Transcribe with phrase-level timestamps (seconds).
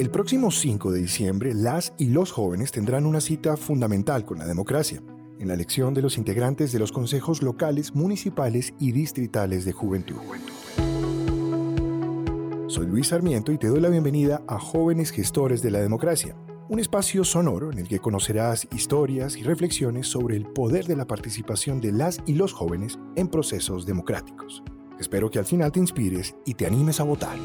[0.00, 4.46] El próximo 5 de diciembre, las y los jóvenes tendrán una cita fundamental con la
[4.46, 5.02] democracia,
[5.38, 10.16] en la elección de los integrantes de los consejos locales, municipales y distritales de juventud.
[12.68, 16.34] Soy Luis Sarmiento y te doy la bienvenida a Jóvenes Gestores de la Democracia,
[16.70, 21.06] un espacio sonoro en el que conocerás historias y reflexiones sobre el poder de la
[21.06, 24.62] participación de las y los jóvenes en procesos democráticos.
[24.98, 27.36] Espero que al final te inspires y te animes a votar.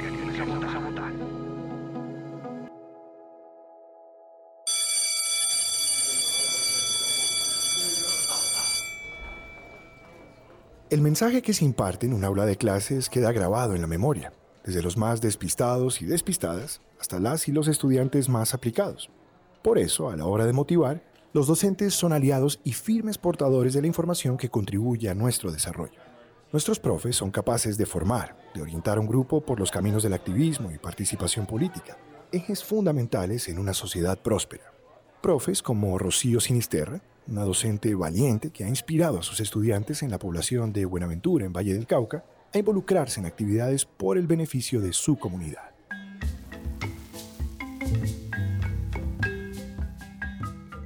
[10.91, 14.31] El mensaje que se imparte en un aula de clases queda grabado en la memoria
[14.63, 19.09] desde los más despistados y despistadas hasta las y los estudiantes más aplicados.
[19.63, 21.03] Por eso, a la hora de motivar,
[21.33, 25.99] los docentes son aliados y firmes portadores de la información que contribuye a nuestro desarrollo.
[26.51, 30.13] Nuestros profes son capaces de formar, de orientar a un grupo por los caminos del
[30.13, 31.97] activismo y participación política,
[32.31, 34.71] ejes fundamentales en una sociedad próspera.
[35.21, 40.19] Profes como Rocío Sinisterra, una docente valiente que ha inspirado a sus estudiantes en la
[40.19, 42.23] población de Buenaventura, en Valle del Cauca,
[42.53, 45.71] a involucrarse en actividades por el beneficio de su comunidad.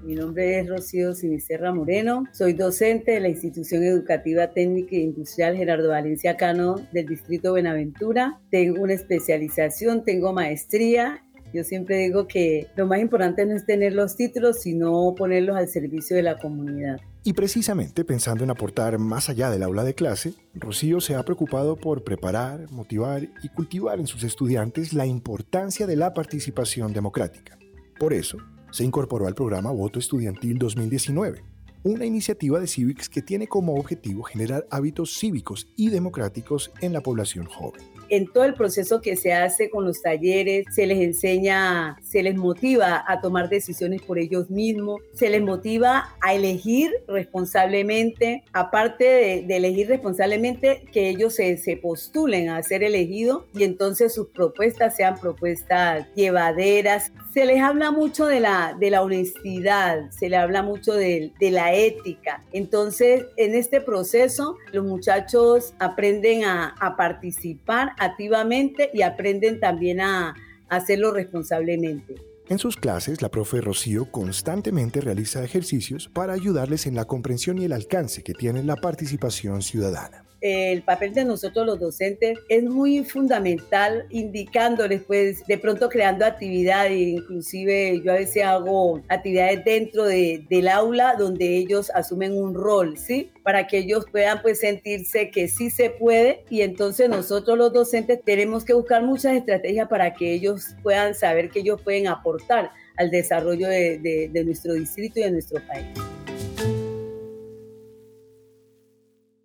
[0.03, 5.55] Mi nombre es Rocío Sinisterra Moreno, soy docente de la Institución Educativa Técnica e Industrial
[5.55, 8.39] Gerardo Valencia Cano del Distrito Buenaventura.
[8.49, 11.23] Tengo una especialización, tengo maestría
[11.53, 15.67] yo siempre digo que lo más importante no es tener los títulos, sino ponerlos al
[15.67, 16.99] servicio de la comunidad.
[17.23, 21.75] Y precisamente pensando en aportar más allá del aula de clase, Rocío se ha preocupado
[21.75, 27.57] por preparar, motivar y cultivar en sus estudiantes la importancia de la participación democrática.
[27.99, 28.37] Por eso,
[28.71, 31.43] se incorporó al programa Voto Estudiantil 2019,
[31.83, 37.01] una iniciativa de Civics que tiene como objetivo generar hábitos cívicos y democráticos en la
[37.01, 41.97] población joven en todo el proceso que se hace con los talleres, se les enseña,
[42.03, 48.43] se les motiva a tomar decisiones por ellos mismos, se les motiva a elegir responsablemente,
[48.53, 54.95] aparte de, elegir responsablemente, que ellos se, postulen a ser elegidos y entonces sus propuestas
[54.95, 57.11] sean propuestas llevaderas.
[57.33, 62.43] Se les habla mucho de la, honestidad, se les habla mucho de, la ética.
[62.51, 70.35] Entonces, en este proceso, los muchachos aprenden a participar, activamente y aprenden también a,
[70.69, 72.13] hacerlo responsablemente.
[72.47, 77.65] En sus clases, la profe Rocío constantemente realiza ejercicios para ayudarles en la comprensión y
[77.65, 83.03] el alcance que tiene la participación ciudadana el papel de nosotros los docentes es muy
[83.03, 90.45] fundamental, indicándoles, pues, de pronto creando actividades, inclusive yo a veces hago actividades dentro de,
[90.49, 93.31] del aula donde ellos asumen un rol, ¿sí?
[93.43, 98.19] Para que ellos puedan, pues, sentirse que sí se puede y entonces nosotros los docentes
[98.23, 103.11] tenemos que buscar muchas estrategias para que ellos puedan saber que ellos pueden aportar al
[103.11, 106.08] desarrollo de, de nuestro distrito y de nuestro país.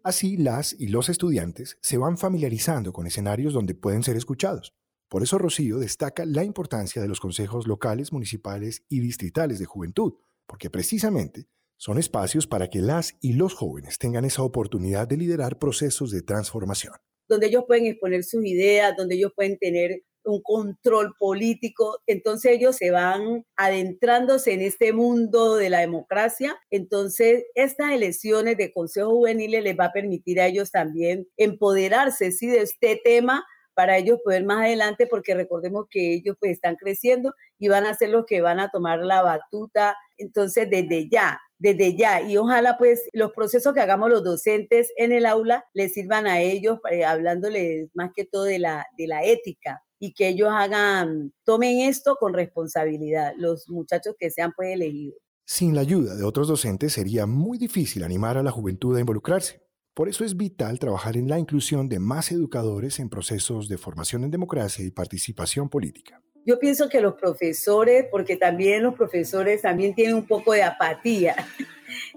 [0.07, 4.75] Así las y los estudiantes se van familiarizando con escenarios donde pueden ser escuchados.
[5.09, 10.13] Por eso Rocío destaca la importancia de los consejos locales, municipales y distritales de juventud,
[10.47, 11.47] porque precisamente
[11.79, 16.21] son espacios para que las y los jóvenes tengan esa oportunidad de liderar procesos de
[16.21, 16.93] transformación.
[17.27, 21.99] Donde ellos pueden exponer sus ideas, donde ellos pueden tener un control político.
[22.07, 26.57] Entonces ellos se van adentrándose en este mundo de la democracia.
[26.71, 32.47] Entonces estas elecciones de Consejo Juveniles les va a permitir a ellos también empoderarse ¿sí?
[32.49, 37.35] de este tema para ellos poder más adelante, porque recordemos que ellos pues están creciendo
[37.59, 39.97] y van a ser los que van a tomar la batuta.
[40.17, 45.13] Entonces, desde ya, desde ya, y ojalá pues los procesos que hagamos los docentes en
[45.13, 49.25] el aula les sirvan a ellos, eh, hablándoles más que todo de la, de la
[49.25, 55.17] ética, y que ellos hagan, tomen esto con responsabilidad, los muchachos que sean pues elegidos.
[55.47, 59.63] Sin la ayuda de otros docentes sería muy difícil animar a la juventud a involucrarse.
[59.95, 64.25] Por eso es vital trabajar en la inclusión de más educadores en procesos de formación
[64.25, 66.21] en democracia y participación política.
[66.47, 71.35] Yo pienso que los profesores, porque también los profesores también tienen un poco de apatía.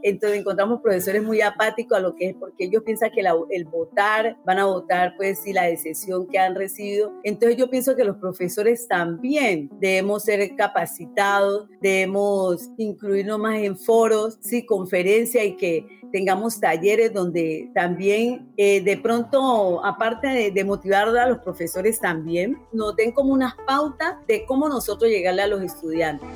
[0.03, 4.37] Entonces encontramos profesores muy apáticos a lo que es porque ellos piensan que el votar,
[4.45, 7.13] van a votar pues si la decisión que han recibido.
[7.23, 14.37] Entonces yo pienso que los profesores también debemos ser capacitados, debemos incluirnos más en foros,
[14.41, 21.07] sí, conferencias y que tengamos talleres donde también eh, de pronto, aparte de, de motivar
[21.09, 25.61] a los profesores también, nos den como unas pautas de cómo nosotros llegarle a los
[25.61, 26.27] estudiantes.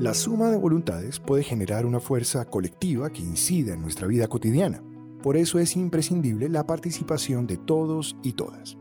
[0.00, 4.82] La suma de voluntades puede generar una fuerza colectiva que incida en nuestra vida cotidiana.
[5.22, 8.78] Por eso es imprescindible la participación de todos y todas.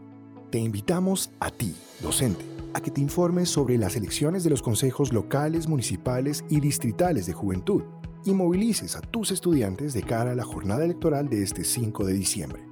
[0.49, 5.11] Te invitamos a ti, docente, a que te informes sobre las elecciones de los consejos
[5.11, 7.83] locales, municipales y distritales de juventud
[8.23, 12.13] y movilices a tus estudiantes de cara a la jornada electoral de este 5 de
[12.13, 12.65] diciembre.